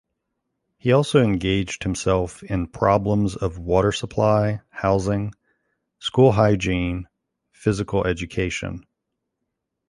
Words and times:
He 0.79 0.93
also 0.93 1.21
engaged 1.23 1.83
himself 1.83 2.41
in 2.41 2.65
problems 2.65 3.35
of 3.35 3.59
water 3.59 3.91
supply, 3.91 4.61
housing, 4.71 5.31
school 5.99 6.31
hygiene, 6.31 7.07
physical 7.51 8.07
education. 8.07 8.87